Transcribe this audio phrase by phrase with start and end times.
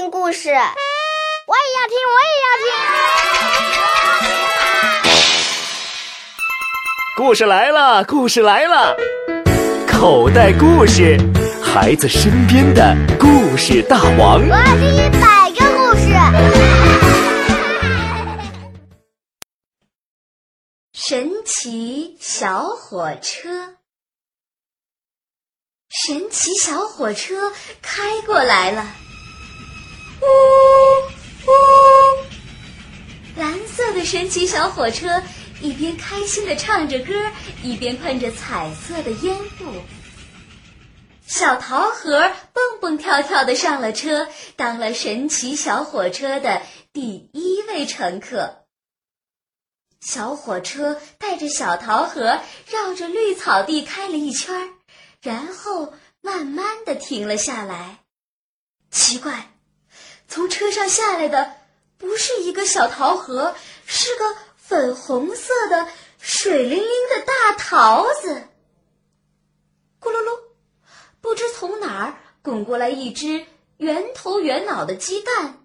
[0.00, 0.60] 听故事，我也
[1.76, 2.72] 要听，我也要听。
[7.18, 8.96] 故事来了，故事来了，
[9.86, 11.18] 口袋故事，
[11.62, 14.40] 孩子身边的故事大王。
[14.40, 16.14] 我要听一百个故事。
[20.94, 23.74] 神奇小火车，
[25.90, 28.86] 神奇小火车开过来了。
[30.20, 30.26] 呜
[31.46, 31.50] 呜！
[33.36, 35.22] 蓝色的神奇小火车
[35.60, 37.12] 一边开心的唱着歌，
[37.62, 39.82] 一边喷着彩色的烟雾。
[41.26, 46.62] 小桃核蹦蹦跳跳的上了车，当了神奇小火车的
[46.92, 48.66] 第一位乘客。
[50.00, 54.70] 小火车带着小桃核绕着绿草地开了一圈，
[55.22, 58.00] 然后慢慢的停了下来。
[58.90, 59.52] 奇怪。
[60.30, 61.56] 从车上下来的
[61.98, 65.88] 不是一个小桃核，是个粉红色的
[66.20, 68.48] 水灵灵的大桃子。
[70.00, 70.38] 咕噜噜，
[71.20, 73.44] 不知从哪儿滚过来一只
[73.78, 75.64] 圆头圆脑的鸡蛋，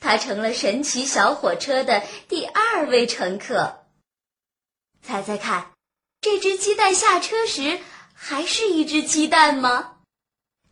[0.00, 3.84] 它成了神奇小火车的第二位乘客。
[5.02, 5.72] 猜猜看，
[6.22, 7.78] 这只鸡蛋下车时
[8.14, 9.98] 还是一只鸡蛋吗？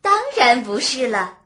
[0.00, 1.40] 当然不是了。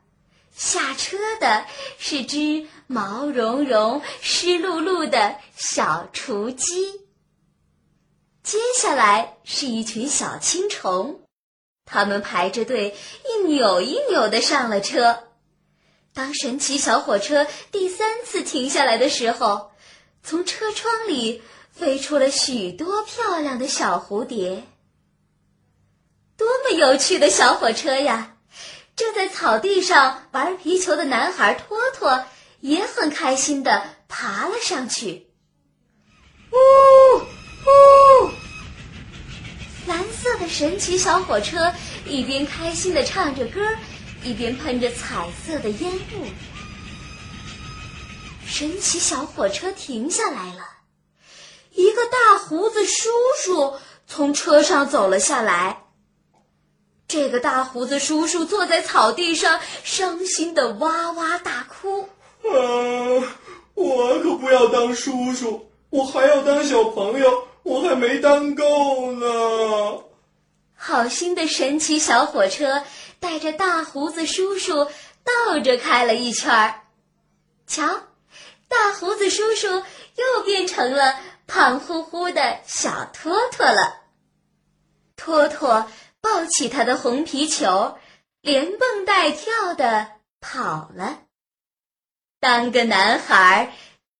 [0.57, 1.67] 下车的
[1.99, 6.93] 是只毛茸茸、湿漉漉的小雏鸡。
[8.43, 11.21] 接下来是一群小青虫，
[11.85, 12.97] 它们排着队，
[13.29, 15.25] 一扭一扭的上了车。
[16.15, 19.73] 当神奇小火车第三次停下来的时候，
[20.23, 24.65] 从车窗里飞出了许多漂亮的小蝴蝶。
[26.39, 28.36] 多么有趣的小火车呀！
[28.97, 32.25] 正在草地上玩皮球的男孩托托
[32.61, 35.27] 也很开心的爬了上去。
[36.51, 36.57] 呜
[37.19, 38.31] 呜！
[39.87, 41.75] 蓝色的神奇小火车
[42.07, 43.61] 一边开心的唱着歌，
[44.25, 46.25] 一边喷着彩色的烟雾。
[48.47, 50.65] 神奇小火车停下来了，
[51.73, 53.11] 一个大胡子叔
[53.45, 53.75] 叔
[54.07, 55.86] 从车上走了下来。
[57.09, 62.03] 这个大胡子叔叔坐在草地上，伤心的哇哇大哭。
[62.43, 63.23] 啊，
[63.75, 69.27] 我可不要当叔叔，我还要当小朋友，我还没当够呢。
[70.75, 72.83] 好心的神奇小火车
[73.21, 74.89] 带着大胡子叔叔
[75.25, 76.83] 倒着开了一圈儿，
[77.69, 77.87] 瞧，
[78.69, 81.15] 大胡子叔叔又变成了
[81.47, 84.01] 胖乎乎的小托托了。
[85.17, 85.87] 托托。
[86.27, 87.97] 抱起他的红皮球，
[88.41, 90.11] 连蹦带跳的
[90.41, 91.23] 跑了。
[92.41, 93.73] 当个男孩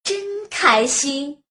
[0.03, 1.43] 真开心。